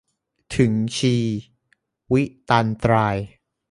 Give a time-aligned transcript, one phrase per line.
[0.55, 1.15] ถึงชี
[2.11, 3.17] วิตันตราย